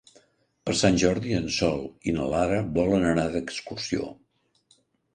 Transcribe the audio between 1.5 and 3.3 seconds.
Sol i na Lara volen anar